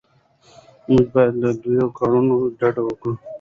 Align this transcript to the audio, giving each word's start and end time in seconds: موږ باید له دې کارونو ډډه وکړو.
موږ 0.89 1.05
باید 1.13 1.33
له 1.43 1.49
دې 1.61 1.75
کارونو 1.99 2.35
ډډه 2.59 2.81
وکړو. 2.85 3.13